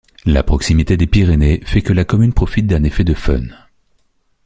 [0.25, 3.55] La proximité des Pyrénées fait que la commune profite d'un effet de foehn.